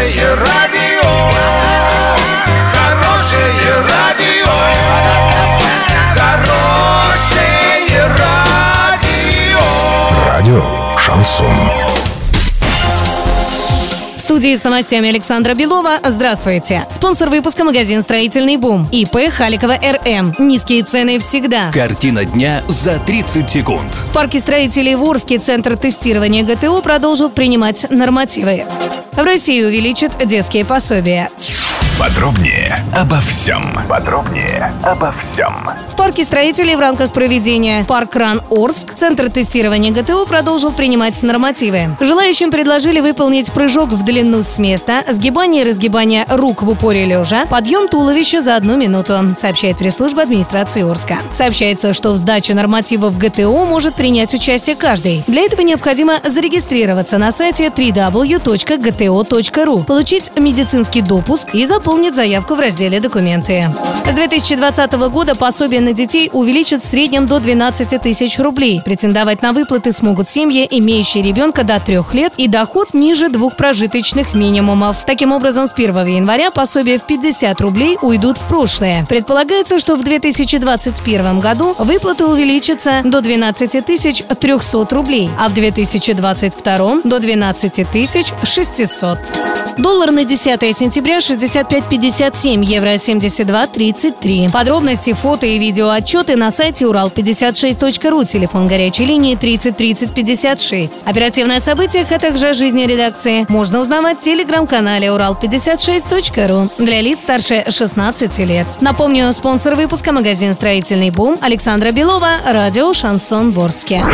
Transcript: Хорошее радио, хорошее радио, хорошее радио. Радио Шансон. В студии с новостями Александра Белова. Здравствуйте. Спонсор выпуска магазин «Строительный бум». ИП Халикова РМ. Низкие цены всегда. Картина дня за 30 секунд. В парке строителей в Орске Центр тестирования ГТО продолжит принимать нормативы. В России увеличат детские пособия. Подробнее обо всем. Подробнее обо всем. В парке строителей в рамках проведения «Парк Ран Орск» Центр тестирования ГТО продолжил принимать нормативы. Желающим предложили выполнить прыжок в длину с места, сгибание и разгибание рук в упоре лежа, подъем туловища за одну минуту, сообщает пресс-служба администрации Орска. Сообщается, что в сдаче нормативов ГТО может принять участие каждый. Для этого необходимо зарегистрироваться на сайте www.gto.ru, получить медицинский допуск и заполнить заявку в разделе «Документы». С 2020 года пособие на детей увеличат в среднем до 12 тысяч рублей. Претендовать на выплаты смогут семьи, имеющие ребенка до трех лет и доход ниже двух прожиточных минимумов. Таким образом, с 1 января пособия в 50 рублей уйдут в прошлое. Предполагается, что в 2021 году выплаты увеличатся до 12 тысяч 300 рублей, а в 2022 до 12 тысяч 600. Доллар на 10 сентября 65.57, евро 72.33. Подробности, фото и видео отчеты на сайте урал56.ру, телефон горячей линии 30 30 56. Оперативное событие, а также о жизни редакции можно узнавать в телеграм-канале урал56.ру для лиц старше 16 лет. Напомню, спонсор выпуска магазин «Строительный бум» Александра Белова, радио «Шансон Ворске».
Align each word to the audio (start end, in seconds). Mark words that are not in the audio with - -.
Хорошее 0.00 0.34
радио, 0.34 1.10
хорошее 2.72 3.74
радио, 3.86 4.48
хорошее 6.16 8.06
радио. 8.16 9.60
Радио 10.26 10.62
Шансон. 10.96 11.46
В 14.16 14.20
студии 14.20 14.56
с 14.56 14.64
новостями 14.64 15.10
Александра 15.10 15.52
Белова. 15.52 15.98
Здравствуйте. 16.02 16.86
Спонсор 16.88 17.28
выпуска 17.28 17.64
магазин 17.64 18.00
«Строительный 18.00 18.56
бум». 18.56 18.88
ИП 18.90 19.30
Халикова 19.30 19.74
РМ. 19.74 20.34
Низкие 20.38 20.82
цены 20.82 21.18
всегда. 21.18 21.70
Картина 21.72 22.24
дня 22.24 22.62
за 22.68 22.98
30 23.00 23.50
секунд. 23.50 23.94
В 23.94 24.12
парке 24.14 24.38
строителей 24.38 24.94
в 24.94 25.04
Орске 25.04 25.38
Центр 25.38 25.76
тестирования 25.76 26.42
ГТО 26.42 26.80
продолжит 26.80 27.34
принимать 27.34 27.84
нормативы. 27.90 28.64
В 29.12 29.18
России 29.18 29.62
увеличат 29.62 30.26
детские 30.26 30.64
пособия. 30.64 31.30
Подробнее 32.00 32.82
обо 32.96 33.20
всем. 33.20 33.62
Подробнее 33.86 34.72
обо 34.82 35.12
всем. 35.12 35.54
В 35.92 35.96
парке 35.96 36.24
строителей 36.24 36.74
в 36.74 36.80
рамках 36.80 37.12
проведения 37.12 37.84
«Парк 37.84 38.16
Ран 38.16 38.40
Орск» 38.48 38.94
Центр 38.94 39.30
тестирования 39.30 39.92
ГТО 39.92 40.24
продолжил 40.24 40.72
принимать 40.72 41.22
нормативы. 41.22 41.94
Желающим 42.00 42.50
предложили 42.50 43.00
выполнить 43.00 43.52
прыжок 43.52 43.90
в 43.90 44.02
длину 44.02 44.40
с 44.40 44.58
места, 44.58 45.04
сгибание 45.10 45.62
и 45.62 45.66
разгибание 45.68 46.24
рук 46.30 46.62
в 46.62 46.70
упоре 46.70 47.04
лежа, 47.04 47.44
подъем 47.44 47.86
туловища 47.86 48.40
за 48.40 48.56
одну 48.56 48.78
минуту, 48.78 49.34
сообщает 49.34 49.76
пресс-служба 49.76 50.22
администрации 50.22 50.90
Орска. 50.90 51.18
Сообщается, 51.34 51.92
что 51.92 52.12
в 52.12 52.16
сдаче 52.16 52.54
нормативов 52.54 53.18
ГТО 53.18 53.66
может 53.66 53.94
принять 53.94 54.32
участие 54.32 54.74
каждый. 54.74 55.22
Для 55.26 55.42
этого 55.42 55.60
необходимо 55.60 56.14
зарегистрироваться 56.24 57.18
на 57.18 57.30
сайте 57.30 57.66
www.gto.ru, 57.66 58.24
получить 59.84 60.32
медицинский 60.38 61.02
допуск 61.02 61.54
и 61.54 61.66
заполнить 61.66 61.89
заявку 62.14 62.54
в 62.54 62.60
разделе 62.60 63.00
«Документы». 63.00 63.66
С 64.08 64.14
2020 64.14 64.92
года 65.10 65.34
пособие 65.34 65.80
на 65.80 65.92
детей 65.92 66.30
увеличат 66.32 66.80
в 66.80 66.84
среднем 66.84 67.26
до 67.26 67.38
12 67.38 68.00
тысяч 68.00 68.38
рублей. 68.38 68.80
Претендовать 68.84 69.42
на 69.42 69.52
выплаты 69.52 69.92
смогут 69.92 70.28
семьи, 70.28 70.66
имеющие 70.70 71.22
ребенка 71.22 71.64
до 71.64 71.80
трех 71.80 72.14
лет 72.14 72.34
и 72.36 72.48
доход 72.48 72.94
ниже 72.94 73.28
двух 73.28 73.56
прожиточных 73.56 74.34
минимумов. 74.34 75.04
Таким 75.06 75.32
образом, 75.32 75.66
с 75.66 75.72
1 75.72 76.06
января 76.06 76.50
пособия 76.50 76.98
в 76.98 77.06
50 77.06 77.60
рублей 77.60 77.98
уйдут 78.02 78.38
в 78.38 78.46
прошлое. 78.48 79.04
Предполагается, 79.08 79.78
что 79.78 79.96
в 79.96 80.04
2021 80.04 81.40
году 81.40 81.74
выплаты 81.78 82.24
увеличатся 82.24 83.02
до 83.04 83.20
12 83.20 83.84
тысяч 83.84 84.22
300 84.22 84.86
рублей, 84.94 85.30
а 85.38 85.48
в 85.48 85.54
2022 85.54 87.00
до 87.04 87.18
12 87.18 87.90
тысяч 87.90 88.32
600. 88.42 89.18
Доллар 89.78 90.10
на 90.10 90.24
10 90.24 90.76
сентября 90.76 91.20
65.57, 91.80 92.64
евро 92.64 92.94
72.33. 92.94 94.50
Подробности, 94.50 95.12
фото 95.12 95.46
и 95.46 95.58
видео 95.58 95.88
отчеты 95.90 96.36
на 96.36 96.50
сайте 96.50 96.84
урал56.ру, 96.84 98.24
телефон 98.24 98.68
горячей 98.68 99.04
линии 99.04 99.34
30 99.34 99.76
30 99.76 100.14
56. 100.14 101.02
Оперативное 101.06 101.60
событие, 101.60 102.06
а 102.10 102.18
также 102.18 102.48
о 102.48 102.52
жизни 102.52 102.84
редакции 102.84 103.46
можно 103.48 103.80
узнавать 103.80 104.18
в 104.18 104.20
телеграм-канале 104.20 105.08
урал56.ру 105.08 106.70
для 106.78 107.00
лиц 107.00 107.20
старше 107.20 107.64
16 107.68 108.38
лет. 108.40 108.78
Напомню, 108.80 109.32
спонсор 109.32 109.74
выпуска 109.74 110.12
магазин 110.12 110.54
«Строительный 110.54 111.10
бум» 111.10 111.38
Александра 111.40 111.92
Белова, 111.92 112.30
радио 112.46 112.92
«Шансон 112.92 113.52
Ворске». 113.52 114.04